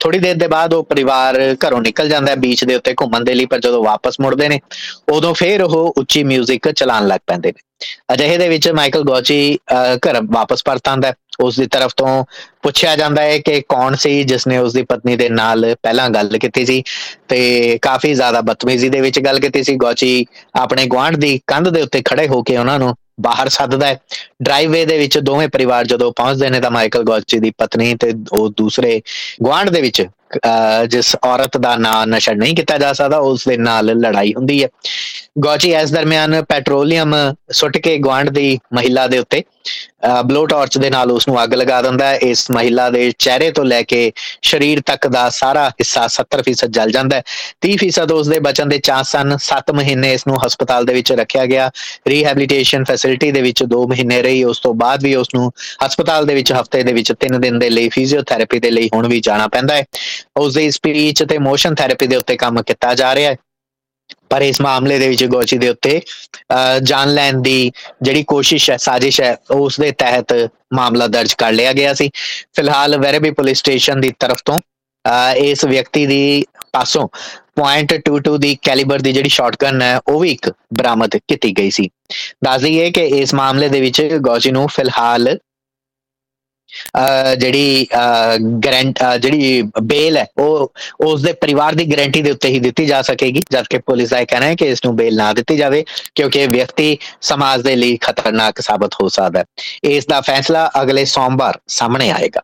[0.00, 3.34] ਥੋੜੀ ਦੇਰ ਦੇ ਬਾਅਦ ਉਹ ਪਰਿਵਾਰ ਘਰੋਂ ਨਿਕਲ ਜਾਂਦਾ ਹੈ ਬੀਚ ਦੇ ਉੱਤੇ ਘੁੰਮਣ ਦੇ
[3.34, 4.60] ਲਈ ਪਰ ਜਦੋਂ ਵਾਪਸ ਮੁੜਦੇ ਨੇ
[5.12, 7.68] ਉਦੋਂ ਫੇਰ ਉਹ ਉੱਚੀ 뮤직 ਚਲਾਉਣ ਲੱਗ ਪੈਂਦੇ ਨੇ
[8.12, 12.25] ਅਜਿਹੇ ਦੇ ਵਿੱਚ ਮਾਈਕਲ ਗੋਚੀ ਅਹ, ਘਰ ਵਾਪਸ ਪਰਤ ਆਉਂਦਾ ਹੈ ਉਸ ਦੀ ਤਰਫ ਤੋਂ
[12.63, 16.37] ਪੁੱਛਿਆ ਜਾਂਦਾ ਹੈ ਕਿ ਕੌਣ ਸੀ ਜਿਸ ਨੇ ਉਸ ਦੀ ਪਤਨੀ ਦੇ ਨਾਲ ਪਹਿਲਾਂ ਗੱਲ
[16.37, 16.83] ਕੀਤੀ ਸੀ
[17.27, 20.25] ਤੇ ਕਾਫੀ ਜ਼ਿਆਦਾ ਬਦਤਮੀਜ਼ੀ ਦੇ ਵਿੱਚ ਗੱਲ ਕੀਤੀ ਸੀ। ਗੋਚੀ
[20.55, 23.99] ਆਪਣੇ ਗੁਆਂਢ ਦੀ ਕੰਧ ਦੇ ਉੱਤੇ ਖੜੇ ਹੋ ਕੇ ਉਹਨਾਂ ਨੂੰ ਬਾਹਰ ਸੱਦਦਾ ਹੈ।
[24.43, 28.49] ਡਰਾਈਵੇ ਦੇ ਵਿੱਚ ਦੋਵੇਂ ਪਰਿਵਾਰ ਜਦੋਂ ਪਹੁੰਚਦੇ ਨੇ ਤਾਂ ਮਾਈਕਲ ਗੋਚੀ ਦੀ ਪਤਨੀ ਤੇ ਉਹ
[28.49, 29.01] ਦੂਸਰੇ
[29.43, 30.05] ਗੁਆਂਢ ਦੇ ਵਿੱਚ
[30.45, 34.63] ਅਹ, ਜਿਸ ਔਰਤ ਦਾ ਨਾਂ ਨਸ਼ਰ ਨਹੀਂ ਕੀਤਾ ਜਾ ਸਕਦਾ ਉਸ ਦੇ ਨਾਲ ਲੜਾਈ ਹੁੰਦੀ
[34.63, 34.69] ਹੈ।
[35.39, 37.15] ਗੋਚੀ ਇਸ ਦਰਮਿਆਨ ਪੈਟਰੋਲੀਅਮ
[37.51, 39.43] ਸੁੱਟ ਕੇ ਗੁਆਂਢ ਦੀ ਮਹਿਲਾ ਦੇ ਉੱਤੇ
[40.25, 43.63] ਬਲੋ ਟਾਰਚ ਦੇ ਨਾਲ ਉਸ ਨੂੰ ਅੱਗ ਲਗਾ ਦਿੰਦਾ ਹੈ। ਇਸ ਮਹਿਲਾ ਦੇ ਚਿਹਰੇ ਤੋਂ
[43.65, 47.23] ਲੈ ਕੇ ਸਰੀਰ ਤੱਕ ਦਾ ਸਾਰਾ ਹਿੱਸਾ 70% ਜਲ ਜਾਂਦਾ ਹੈ।
[47.61, 51.45] 30% ਉਸ ਦੇ ਬਚਣ ਦੇ ਚਾਂਸ ਸਨ। 7 ਮਹੀਨੇ ਇਸ ਨੂੰ ਹਸਪਤਾਲ ਦੇ ਵਿੱਚ ਰੱਖਿਆ
[51.45, 51.69] ਗਿਆ।
[52.07, 55.51] ਰੀਹੈਬਿਲਿਟੇਸ਼ਨ ਫੈਸਿਲਿਟੀ ਦੇ ਵਿੱਚ 2 ਮਹੀਨੇ ਰਹੀ। ਉਸ ਤੋਂ ਬਾਅਦ ਵੀ ਉਸ ਨੂੰ
[55.85, 59.19] ਹਸਪਤਾਲ ਦੇ ਵਿੱਚ ਹਫ਼ਤੇ ਦੇ ਵਿੱਚ 3 ਦਿਨ ਦੇ ਲਈ ਫਿਜ਼ੀਓਥੈਰੇਪੀ ਦੇ ਲਈ ਹੁਣ ਵੀ
[59.19, 59.83] ਜਾਣਾ ਪੈਂਦਾ ਹੈ।
[60.37, 63.37] ਉਸ ਦੀ ਸਪੀਚ ਤੇ ਮੋਸ਼ਨ ਥੈਰੇਪੀ ਦੇ ਉੱਤੇ ਕੰਮ ਕੀਤਾ ਜਾ ਰਿਹਾ ਹੈ।
[64.29, 65.99] ਪਰ ਇਸ ਮਾਮਲੇ ਦੇ ਵਿੱਚ ਗੋਚੀ ਦੇ ਉੱਤੇ
[66.83, 70.33] ਜਾਨ ਲੈਣ ਦੀ ਜਿਹੜੀ ਕੋਸ਼ਿਸ਼ ਹੈ, ਸਾਜ਼ਿਸ਼ ਹੈ, ਉਸ ਦੇ ਤਹਿਤ
[70.73, 72.09] ਮਾਮਲਾ ਦਰਜ ਕਰ ਲਿਆ ਗਿਆ ਸੀ।
[72.55, 74.59] ਫਿਲਹਾਲ ਵੈਰੇਬੀ ਪੁਲਿਸ ਸਟੇਸ਼ਨ ਦੀ ਤਰਫ ਤੋਂ
[75.37, 77.07] ਇਸ ਵਿਅਕਤੀ ਦੀ ਪਾਸੋਂ
[77.59, 81.89] .22 ਦੀ ਕੈਲੀਬਰ ਦੀ ਜਿਹੜੀ ਸ਼ਾਟਗਨ ਹੈ, ਉਹ ਵੀ ਇੱਕ ਬਰਾਮਦ ਕੀਤੀ ਗਈ ਸੀ।
[82.43, 85.37] ਦੱਸ ਦਈਏ ਕਿ ਇਸ ਮਾਮਲੇ ਦੇ ਵਿੱਚ ਗੋਚੀ ਨੂੰ ਫਿਲਹਾਲ
[87.37, 87.87] ਜਿਹੜੀ
[88.65, 90.71] ਗਰੰਟ ਜਿਹੜੀ ਬੇਲ ਹੈ, ਉਹ
[91.05, 94.45] ਉਸ ਦੇ ਪਰਿਵਾਰ ਦੀ ਗਾਰੰਟੀ ਦੇ ਉੱਤੇ ਹੀ ਦਿੱਤੀ ਜਾ ਸਕੇਗੀ, ਜਦਕਿ ਪੁਲਿਸ ਦਾ ਕਹਿਣਾ
[94.45, 95.83] ਹੈ ਕਿ ਇਸ ਨੂੰ ਬੇਲ ਨਾ ਦਿੱਤੀ ਜਾਵੇ,
[96.15, 99.45] ਕਿਉਂਕਿ ਇਹ ਵਿਅਕਤੀ ਸਮਾਜ ਦੇ ਲਈ ਖਤਰਨਾਕ ਸਾਬਤ ਹੋ ਸਕਦਾ ਹੈ।
[99.89, 102.41] ਇਸ ਦਾ ਫੈਸਲਾ ਅਗਲੇ ਸੋਮਵਾਰ ਸਾਹਮਣੇ ਆਏਗਾ।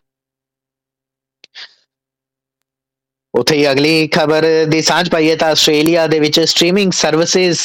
[3.34, 7.60] ਉਥੇ ਹੀ ਅਗਲੀ ਖਬਰ ਦੀ ਸਾਂਝ ਪਾਈਏ ਤਾਂ ਆਸਟ੍ਰੇਲੀਆ ਦੇ ਵਿੱਚ ਸਟ੍ਰੀਮਿੰਗ ਸਰਵਿਸਿਜ਼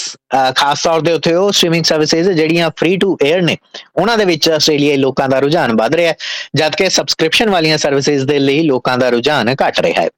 [0.56, 3.56] ਖਾਸ ਤੌਰ ਤੇ ਉਥੇ ਉਹ ਸਟ੍ਰੀਮਿੰਗ ਸਰਵਿਸਿਜ਼ ਜਿਹੜੀਆਂ ਫ੍ਰੀ ਟੂ 에ਅਰ ਨੇ,
[3.96, 6.16] ਉਹਨਾਂ ਦੇ ਵਿੱਚ ਆਸਟ੍ਰੇਲੀਆਈ ਲੋਕਾਂ ਦਾ ਰੁਝਾਨ ਵਧ ਰਿਹਾ ਹੈ,
[6.56, 10.08] ਜਦਕਿ ਸਬਸਕ੍ਰਿਪਸ਼ਨ ਵਾਲੀਆਂ ਸਰਵਿਸਿਜ਼ ਦੇ ਲਈ ਲੋਕਾਂ ਦਾ ਰੁਝਾਨ ਘਟ ਰਿਹਾ ਹੈ।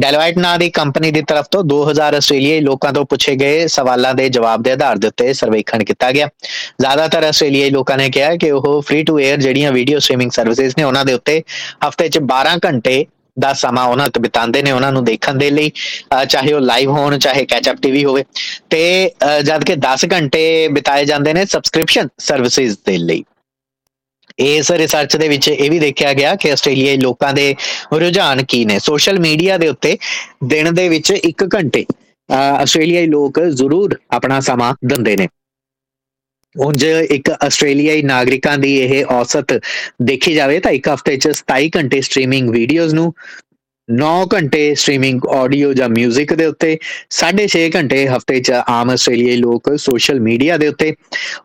[0.00, 4.28] ਡੈਲਵਾਈਟ ਨਾਂ ਦੀ ਕੰਪਨੀ ਦੀ ਤਰਫ ਤੋਂ 2000 ਆਸਟ੍ਰੇਲੀਆਈ ਲੋਕਾਂ ਤੋਂ ਪੁੱਛੇ ਗਏ ਸਵਾਲਾਂ ਦੇ
[4.28, 6.28] ਜਵਾਬ ਦੇ ਆਧਾਰ ਦੇ ਉੱਤੇ ਸਰਵੇਖਣ ਕੀਤਾ ਗਿਆ।
[6.80, 10.84] ਜ਼ਿਆਦਾਤਰ ਆਸਟ੍ਰੇਲੀਆਈ ਲੋਕਾਂ ਨੇ ਕਿਹਾ ਕਿ ਉਹ ਫ੍ਰੀ ਟੂ 에ਅਰ ਜਿਹੜੀਆਂ ਵੀਡੀਓ ਸਟ੍ਰੀਮਿੰਗ ਸਰਵਿਸਿਜ਼ ਨੇ,
[10.84, 11.42] ਉਹਨਾਂ ਦੇ ਉੱਤੇ
[11.88, 13.04] ਹਫ਼ਤੇ 'ਚ 12 ਘੰਟੇ
[13.36, 15.70] ਦਾ ਸਮਾਂ ਉਹਨਾਂ ਤੇ ਬਿਤਾਉਂਦੇ ਨੇ ਉਹਨਾਂ ਨੂੰ ਦੇਖਣ ਦੇ ਲਈ
[16.28, 18.24] ਚਾਹੇ ਉਹ ਲਾਈਵ ਹੋਣ, ਚਾਹੇ ਕੈਚ ਅਪ ਟੀਵੀ ਹੋਵੇ।
[18.70, 19.10] ਤੇ
[19.44, 23.24] ਜਦ ਕਿ 10 ਘੰਟੇ ਬਿਤਾਏ ਜਾਂਦੇ ਨੇ ਸਬਸਕ੍ਰਿਪਸ਼ਨ ਸਰਵਿਸਿਜ਼ ਦੇ ਲਈ।
[24.38, 27.54] ਇਸ ਰਿਸਰਚ ਦੇ ਵਿੱਚ ਇਹ ਵੀ ਦੇਖਿਆ ਗਿਆ ਕਿ ਆਸਟ੍ਰੇਲੀਆਈ ਲੋਕਾਂ ਦੇ
[27.94, 29.96] ਰੁਝਾਨ ਕੀ ਨੇ। ਸੋਸ਼ਲ ਮੀਡੀਆ ਦੇ ਉੱਤੇ
[30.44, 31.84] ਦਿਨ ਦੇ ਵਿੱਚ 1 ਘੰਟੇ
[32.28, 35.28] ਆਸਟ੍ਰੇਲੀਆਈ ਲੋਕ ਜ਼ਰੂਰ ਆਪਣਾ ਸਮਾਂ ਦਿੰਦੇ ਨੇ।
[36.56, 39.58] ਉਂਝ ਇੱਕ ਆਸਟ੍ਰੇਲੀਆਈ ਨਾਗਰਿਕਾਂ ਦੀ ਇਹ ਔਸਤ
[40.02, 43.12] ਦੇਖੀ ਜਾਵੇ ਤਾਂ ਇੱਕ ਹਫ਼ਤੇ 'ਚ 27 ਘੰਟੇ ਸਟ੍ਰੀਮਿੰਗ ਵੀਡੀਓਜ਼ ਨੂੰ
[43.88, 46.68] 9 ਘੰਟੇ ਸਟ੍ਰੀਮਿੰਗ ਆਡੀਓ ਜਾਂ 뮤직 ਦੇ ਉੱਤੇ
[47.16, 50.92] 6.5 ਘੰਟੇ ਹਫ਼ਤੇ 'ਚ ਆਮ ਆਸਟ੍ਰੇਲੀਆਈ ਲੋਕ ਸੋਸ਼ਲ ਮੀਡੀਆ ਦੇ ਉੱਤੇ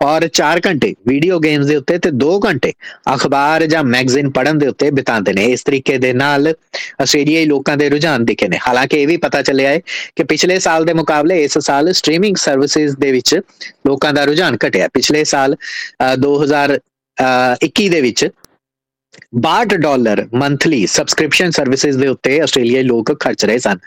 [0.04, 2.72] ਔਰ 4 ਘੰਟੇ ਵੀਡੀਓ ਗੇਮਸ ਦੇ ਉੱਤੇ ਤੇ 2 ਘੰਟੇ
[3.16, 6.54] ਅਖਬਾਰ ਜਾਂ ਮੈਗਜ਼ੀਨ ਪੜ੍ਹਨ ਦੇ ਉੱਤੇ ਬਿਤਾਉਂਦੇ ਨੇ। ਇਸ ਤਰੀਕੇ ਦੇ ਨਾਲ
[7.02, 9.80] ਆਸਟ੍ਰੇਲੀਆਈ ਲੋਕਾਂ ਦੇ ਰੁਝਾਨ ਦਿਖੇ ਨੇ। ਹਾਲਾਂਕਿ ਇਹ ਵੀ ਪਤਾ ਚੱਲਿਆ ਹੈ
[10.16, 13.36] ਕਿ ਪਿਛਲੇ ਸਾਲ ਦੇ ਮੁਕਾਬਲੇ ਇਸ ਸਾਲ ਸਟ੍ਰੀਮਿੰਗ ਸਰਵਿਸਿਜ਼ ਦੇ ਵਿੱਚ
[13.88, 15.56] ਲੋਕਾਂ ਦਾ ਰੁਝਾਨ ਘਟਿਆ। ਪਿਛਲੇ ਸਾਲ
[16.20, 18.30] 2021 ਦੇ ਵਿੱਚ
[19.46, 23.78] 62 ਡਾਲਰ ਮੰਥਲੀ ਸਬਸਕ੍ਰਿਪਸ਼ਨ ਸਰਵਿਸਿਜ਼ ਦੇ ਉੱਤੇ ਆਸਟ੍ਰੇਲੀਆਈ ਲੋਕ ਖਰਚ ਰਹੇ ਸਨ।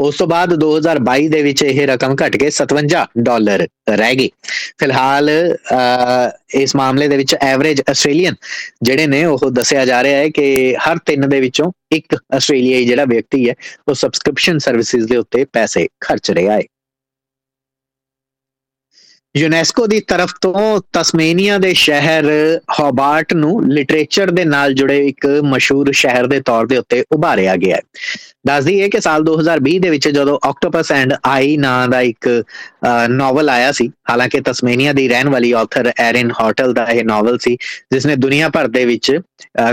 [0.00, 4.30] ਉਸ ਤੋਂ ਬਾਅਦ 2022 ਦੇ ਵਿੱਚ ਇਹ ਰਕਮ ਘਟ ਕੇ 57 ਡਾਲਰ ਰਹਿ ਗਈ।
[4.78, 5.30] ਫਿਲਹਾਲ
[6.54, 8.34] ਇਸ ਮਾਮਲੇ ਦੇ ਵਿੱਚ ਐਵਰੇਜ ਆਸਟ੍ਰੇਲੀਅਨ
[8.82, 13.04] ਜਿਹੜੇ ਨੇ, ਉਹ ਦੱਸਿਆ ਜਾ ਰਿਹਾ ਹੈ ਕਿ ਹਰ ਤਿੰਨ ਦੇ ਵਿੱਚੋਂ ਇੱਕ ਆਸਟ੍ਰੇਲੀਆਈ ਜਿਹੜਾ
[13.04, 13.54] ਵਿਅਕਤੀ ਹੈ,
[13.88, 16.62] ਉਹ ਸਬਸਕ੍ਰਿਪਸ਼ਨ ਸਰਵਿਸਿਜ਼ ਦੇ ਉੱਤੇ ਪੈਸੇ ਖਰਚ ਰਿਹਾ ਹੈ।
[19.34, 22.26] ਯੂਨੈਸਕੋ ਦੀ ਤਰਫ ਤੋਂ ਤਸਮੇਨੀਆ ਦੇ ਸ਼ਹਿਰ
[22.80, 27.76] ਹੋਬਾਰਟ ਨੂੰ ਲਿਟਰੇਚਰ ਦੇ ਨਾਲ ਜੁੜੇ ਇੱਕ ਮਸ਼ਹੂਰ ਸ਼ਹਿਰ ਦੇ ਤੌਰ ਦੇ ਉੱਤੇ ਉਭਾਰਿਆ ਗਿਆ
[27.76, 27.80] ਹੈ।
[28.46, 32.28] ਦੱਸਦੀ ਹੈ ਕਿ ਸਾਲ 2020 ਦੇ ਵਿੱਚ ਜਦੋਂ ਆਕਟੋਪਸ ਐਂਡ ਆਈ ਨਾਂ ਦਾ ਇੱਕ
[33.10, 37.56] ਨੋਵਲ ਆਇਆ ਸੀ, ਹਾਲਾਂਕਿ ਤਸਮੇਨੀਆ ਦੀ ਰਹਿਣ ਵਾਲੀ ਆਥਰ ਐਰਨ ਹੋਟਲ ਦਾ ਇਹ ਨੋਵਲ ਸੀ,
[37.92, 39.10] ਜਿਸ ਨੇ ਦੁਨੀਆ ਭਰ ਦੇ ਵਿੱਚ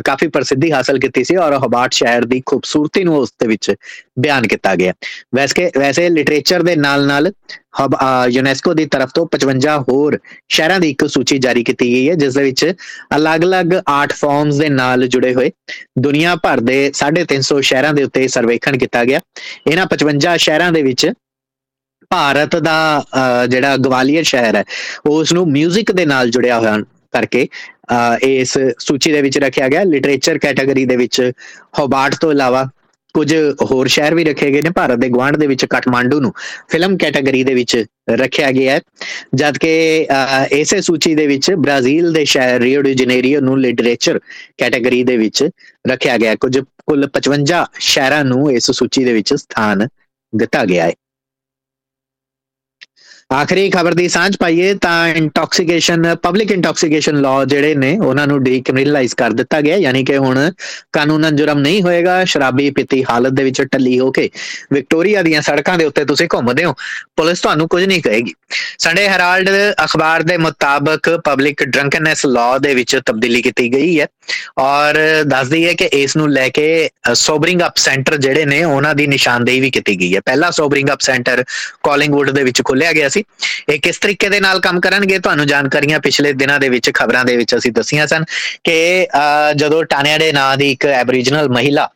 [0.05, 3.71] ਕਾਫੀ ਪ੍ਰਸਿੱਧੀ ਹਾਸਲ ਕੀਤੀ ਸੀ ਔਰ ਹੋਬਾਰਟ ਸ਼ਹਿਰ ਦੀ ਖੂਬਸੂਰਤੀ ਨੂੰ ਉਸ ਦੇ ਵਿੱਚ
[4.19, 4.93] ਬਿਆਨ ਕੀਤਾ ਗਿਆ।
[5.35, 7.31] ਵੈਸੇ ਵੈਸੇ ਲਿਟਰੇਚਰ ਦੇ ਨਾਲ-ਨਾਲ
[7.81, 7.95] ਹਬ
[8.29, 10.17] ਯੂਨੈਸਕੋ ਦੀ ਤਰਫ ਤੋਂ 55 ਹੋਰ
[10.49, 12.65] ਸ਼ਹਿਰਾਂ ਦੀ ਇੱਕ ਸੂਚੀ ਜਾਰੀ ਕੀਤੀ ਗਈ ਹੈ, ਜਿਸ ਦੇ ਵਿੱਚ
[13.15, 15.51] ਅਲੱਗ-ਅਲੱਗ ਆਰਟ ਫਾਰਮਸ ਦੇ ਨਾਲ ਜੁੜੇ ਹੋਏ
[15.99, 19.19] ਦੁਨੀਆ ਭਰ ਦੇ 350 ਸ਼ਹਿਰਾਂ ਦੇ ਉੱਤੇ ਸਰਵੇਖਣ ਕੀਤਾ ਗਿਆ।
[19.67, 21.09] ਇਹਨਾਂ 55 ਸ਼ਹਿਰਾਂ ਦੇ ਵਿੱਚ
[22.11, 22.77] ਭਾਰਤ ਦਾ
[23.49, 24.63] ਜਿਹੜਾ ਗਵਾਲੀਅਰ ਸ਼ਹਿਰ ਹੈ,
[25.05, 26.77] ਉਸ ਨੂੰ 뮤직 ਦੇ ਨਾਲ ਜੁੜਿਆ ਹੋਇਆ
[27.13, 27.47] ਕਰਕੇ
[28.23, 31.21] ਇਸ ਸੂਚੀ ਦੇ ਵਿੱਚ ਰੱਖਿਆ ਗਿਆ। ਲਿਟਰੇਚਰ ਕੈਟਾਗਰੀ ਦੇ ਵਿੱਚ
[31.79, 32.67] ਹੋਬਾਰਟ ਤੋਂ ਇਲਾਵਾ
[33.13, 33.33] ਕੁਝ
[33.71, 36.33] ਹੋਰ ਸ਼ਹਿਰ ਵੀ ਰੱਖੇ ਗਏ ਨੇ, ਭਾਰਤ ਦੇ ਗਵਾਂਡ ਦੇ ਵਿੱਚ ਕਠਮਾਂਡੂ ਨੂੰ
[36.69, 37.75] ਫਿਲਮ ਕੈਟਾਗਰੀ ਦੇ ਵਿੱਚ
[38.11, 38.81] ਰੱਖਿਆ ਗਿਆ ਹੈ।
[39.35, 40.07] ਜਦਕਿ
[40.51, 44.19] ਇਸੇ ਸੂਚੀ ਦੇ ਵਿੱਚ ਬ੍ਰਾਜ਼ੀਲ ਦੇ ਸ਼ਹਿਰ ਰੀਓ ਡੀ ਜਨੇਰੀਓ ਨੂੰ ਲਿਟਰੇਚਰ
[44.57, 45.43] ਕੈਟਾਗਰੀ ਦੇ ਵਿੱਚ
[45.87, 49.87] ਰੱਖਿਆ ਗਿਆ ਕੁਝ ਕੁੱਲ 55 ਸ਼ਹਿਰਾਂ ਨੂੰ ਇਸ ਸੂਚੀ ਦੇ ਵਿੱਚ ਸਥਾਨ
[50.33, 50.93] ਦਿੱਤਾ ਗਿਆ ਹੈ।
[53.29, 59.13] ਆਖਰੀ ਖਬਰ ਦੀ ਸਾਂਝ ਪਾਈਏ ਤਾਂ ਇੰਟੌਕਸੀਕੇਸ਼ਨ ਪਬਲਿਕ ਇੰਟੌਕਸੀਕੇਸ਼ਨ ਲਾਅ ਜਿਹੜੇ ਨੇ, ਉਹਨਾਂ ਨੂੰ ਡੀਕ੍ਰਿਮੀਨਲਾਈਜ਼
[59.15, 60.39] ਕਰ ਦਿੱਤਾ ਗਿਆ, ਯਾਨੀ ਕਿ ਹੁਣ
[60.93, 64.29] ਕਾਨੂੰਨਨ ਜੁਰਮ ਨਹੀਂ ਹੋਏਗਾ, ਸ਼ਰਾਬੀ ਪੀਤੀ ਹਾਲਤ ਦੇ ਵਿੱਚ ਟੱਲੀ ਹੋ ਕੇ
[64.74, 66.74] ਵਿਕਟੋਰੀਆ ਦੀਆਂ ਸੜਕਾਂ ਦੇ ਉੱਤੇ ਤੁਸੀਂ ਘੁੰਮਦੇ ਹੋ,
[67.17, 68.33] ਪੁਲਿਸ ਤੁਹਾਨੂੰ ਕੁਝ ਨਹੀਂ ਕਹੇਗੀ।
[68.79, 69.50] ਸੰਡੇ ਹੈਰਾਲਡ
[69.83, 74.07] ਅਖਬਾਰ ਦੇ ਮੁਤਾਬਕ ਪਬਲਿਕ ਡਰੰਕਨੈਸ ਲਾਅ ਦੇ ਵਿੱਚ ਤਬਦੀਲੀ ਕੀਤੀ ਗਈ ਹੈ
[74.59, 79.07] ਔਰ ਦੱਸਦੀ ਹੈ ਕਿ ਇਸ ਨੂੰ ਲੈ ਕੇ ਸੋਬਰਿੰਗ ਅਪ ਸੈਂਟਰ ਜਿਹੜੇ ਨੇ, ਉਹਨਾਂ ਦੀ
[79.07, 81.43] ਨਿਸ਼ਾਨਦੇਹੀ ਵੀ ਕੀਤੀ ਗਈ ਹੈ। ਪਹਿਲਾ ਸੋਬਰਿੰਗ ਅਪ ਸੈਂਟਰ
[81.83, 83.23] ਕਾਲਿੰਗਵੁੱਡ ਦੇ ਵਿੱਚ ਖੁੱਲਿਆ ਗਿਆ ਸੀ।
[83.69, 87.38] ਇਹ ਕਿਸ ਤਰੀਕੇ ਦੇ ਨਾਲ ਕੰਮ ਕਰਨਗੇ ਤੁਹਾਨੂੰ ਜਾਣਕਾਰੀਆਂ ਪਿਛਲੇ ਦਿਨਾਂ ਦੇ ਵਿੱਚ, ਖਬਰਾਂ ਦੇ
[87.38, 88.25] ਵਿੱਚ ਅਸੀਂ ਦੱਸੀਆਂ ਸਨ
[88.63, 89.07] ਕਿ
[89.55, 91.89] ਜਦੋਂ ਟਾਨਿਆੜੇ ਨਾਂ ਦੀ ਇੱਕ ਐਬਰੀਜਨਲ ਮਹਿਲਾ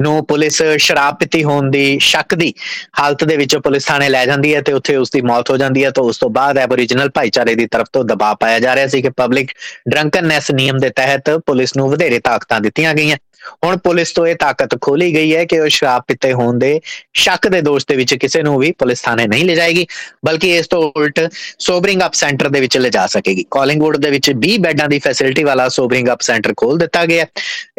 [0.00, 2.52] ਨੂੰ ਪੁਲਿਸ ਸ਼ਰਾਬ ਪੀਤੀ ਹੋਣ ਦੀ ਸ਼ੱਕ ਦੀ
[2.98, 5.84] ਹਾਲਤ ਦੇ ਵਿੱਚ ਪੁਲਿਸ ਥਾਣੇ ਲੈ ਜਾਂਦੀ ਹੈ ਤੇ ਉੱਥੇ ਉਸ ਦੀ ਮੌਤ ਹੋ ਜਾਂਦੀ
[5.84, 9.02] ਹੈ ਤਾਂ ਉਸ ਤੋਂ ਬਾਅਦ ਐਬੋਰੀਜਨਲ ਭਾਈਚਾਰੇ ਦੀ ਤਰਫ ਤੋਂ ਦਬਾਅ ਪਾਇਆ ਜਾ ਰਿਹਾ ਸੀ
[9.02, 9.50] ਕਿ ਪਬਲਿਕ
[9.90, 13.16] ਡਰੰਕਨਨੈਸ ਨਿਯਮ ਦੇ ਤਹਿਤ ਪੁਲਿਸ ਨੂੰ ਵਧੇਰੇ ਤਾਕਤਾਂ ਦਿੱਤੀਆਂ ਗਈਆਂ।
[13.64, 16.80] ਹੁਣ ਪੁਲਿਸ ਤੋਂ ਇਹ ਤਾਕਤ ਖੋਲੀ ਗਈ ਹੈ ਕਿ ਉਹ ਸ਼ਰਾਬ ਪੀਤੇ ਹੋਣ ਦੇ
[17.14, 19.86] ਸ਼ੱਕ ਦੇ ਦੋਸ਼ ਦੇ ਵਿੱਚ ਕਿਸੇ ਨੂੰ ਵੀ ਪੁਲਿਸ ਥਾਣੇ ਨਹੀਂ ਲਿਜਾਏਗੀ
[20.26, 21.20] ਬਲਕਿ ਇਸ ਤੋਂ ਉਲਟ
[21.58, 25.68] ਸੋਬਰਿੰਗ ਅਪ ਸੈਂਟਰ ਦੇ ਵਿੱਚ ਲਿਜਾ ਸਕੇਗੀ। ਕਾਲਿੰਗਵੁੱਡ ਦੇ ਵਿੱਚ 20 ਬੈੱਡਾਂ ਦੀ ਫੈਸਿਲਿਟੀ ਵਾਲਾ
[25.68, 27.26] ਸੋਬਰਿੰਗ ਅਪ ਸੈਂਟਰ ਖੋਲ ਦਿੱਤਾ ਗਿਆ ਹੈ।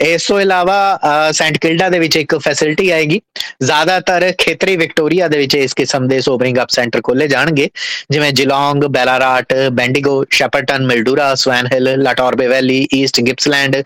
[0.05, 3.21] ਇਸ ਤੋਂ ਇਲਾਵਾ ਅਹ, ਸੈਂਟ ਕਿਲਡਾ ਦੇ ਵਿੱਚ ਇੱਕ ਫੈਸਿਲਿਟੀ ਆਏਗੀ।
[3.63, 7.69] ਜ਼ਿਆਦਾਤਰ ਖੇਤਰੀ ਵਿਕਟੋਰੀਆ ਦੇ ਵਿੱਚ ਇਸ ਕਿਸਮ ਦੇ ਸੋਬਰਿੰਗ ਅਪ ਸੈਂਟਰ ਖੋਲੇ ਜਾਣਗੇ।
[8.09, 13.83] ਜਿਵੇਂ Geelong Ballarat Bendigo Shepparton Mildura Swan Hill Latrobe Valley East Gippsland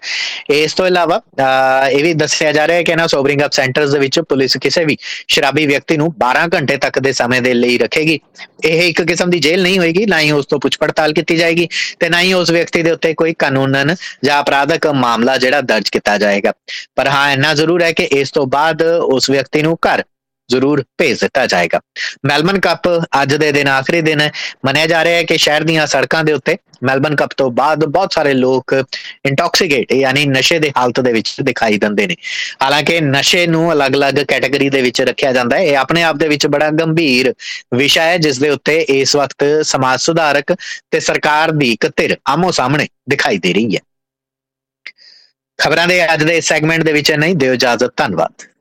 [0.49, 3.89] ਇਸ ਤੋਂ ਇਲਾਵਾ ਅਹ, ਇਹ ਵੀ ਦੱਸਿਆ ਜਾ ਰਿਹਾ ਹੈ ਕਿ ਇਹਨਾਂ ਸੋਬਰਿੰਗ ਅਪ ਸੈਂਟਰਸ
[3.89, 7.77] ਦੇ ਵਿੱਚ ਪੁਲਿਸ ਕਿਸੇ ਵੀ ਸ਼ਰਾਬੀ ਵਿਅਕਤੀ ਨੂੰ 12 ਘੰਟੇ ਤੱਕ ਦੇ ਸਮੇਂ ਦੇ ਲਈ
[7.77, 8.20] ਰੱਖੇਗੀ।
[8.65, 11.68] ਇਹ ਇੱਕ ਕਿਸਮ ਦੀ ਜੇਲ੍ਹ ਨਹੀਂ ਹੋਏਗੀ, ਨਾ ਹੀ ਉਸ ਤੋਂ ਪੁੱਛ ਪੜਤਾਲ ਕੀਤੀ ਜਾਏਗੀ
[12.00, 16.18] ਤੇ ਨਾ ਹੀ ਉਸ ਵਿਅਕਤੀ ਦੇ ਉੱਤੇ ਕੋਈ ਕਾਨੂੰਨਨ ਜਾਂ ਅਪਰਾਧਕ ਮਾਮਲਾ ਜਿਹੜਾ ਦਰਜ ਕੀਤਾ
[16.18, 16.53] ਜਾਏਗਾ।
[16.96, 20.03] ਪਰ ਹਾਂ, ਇੰਨਾ ਜ਼ਰੂਰ ਹੈ ਕਿ ਇਸ ਤੋਂ ਬਾਅਦ ਉਸ ਵਿਅਕਤੀ ਨੂੰ ਘਰ
[20.50, 21.79] ਜ਼ਰੂਰ ਭੇਜ ਦਿੱਤਾ ਜਾਏਗਾ।
[22.25, 22.88] ਮੈਲਬਨ ਕੱਪ
[23.21, 24.31] ਅੱਜ ਦੇ ਦਿਨ ਆਖਰੀ ਦਿਨ ਹੈ
[24.65, 28.13] ਮੰਨਿਆ ਜਾ ਰਿਹਾ ਹੈ ਕਿ ਸ਼ਹਿਰ ਦੀਆਂ ਸੜਕਾਂ ਦੇ ਉੱਤੇ ਮੈਲਬਨ ਕੱਪ ਤੋਂ ਬਾਅਦ ਬਹੁਤ
[28.13, 28.73] ਸਾਰੇ ਲੋਕ
[29.25, 32.15] ਇੰਟੌਕਸੀਕੇਟ ਯਾਨੀ ਨਸ਼ੇ ਦੇ ਹਾਲਤ ਦੇ ਵਿੱਚ ਦਿਖਾਈ ਦਿੰਦੇ ਨੇ।
[32.62, 36.47] ਹਾਲਾਂਕਿ ਨਸ਼ੇ ਨੂੰ ਅਲੱਗ-ਅਲੱਗ ਕੈਟਾਗਰੀ ਦੇ ਵਿੱਚ ਰੱਖਿਆ ਜਾਂਦਾ ਹੈ। ਇਹ ਆਪਣੇ ਆਪ ਦੇ ਵਿੱਚ
[36.47, 37.33] ਬੜਾ ਗੰਭੀਰ
[37.75, 40.53] ਵਿਸ਼ਾ ਹੈ ਜਿਸ ਦੇ ਉੱਤੇ ਇਸ ਵਕਤ ਸਮਾਜ ਸੁਧਾਰਕ
[40.91, 43.79] ਤੇ ਸਰਕਾਰ ਦੀ ਇੱਕ ਧਿਰ ਆਮੋ ਸਾਹਮਣੇ ਦਿਖਾਈ ਦੇ ਰਹੀ ਹੈ।
[45.59, 48.52] ਖਬਰਾਂ ਦੇ ਅੱਜ ਦੇ ਸੈਗਮੈਂਟ ਦੇ ਵਿੱਚ ਨਹੀਂ ਦਿਓ ਇਜਾਜ਼ਤ, ਧੰਨਵਾਦ।